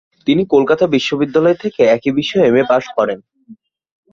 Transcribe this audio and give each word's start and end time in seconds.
তিনি 0.27 0.43
কলকাতা 0.53 0.85
বিশ্ববিদ্যালয় 0.95 1.57
থেকে 1.63 1.81
একই 1.95 2.11
বিষয়ে 2.19 2.47
এম.এ 2.47 2.63
পাস 2.67 2.83
করেন। 2.97 3.19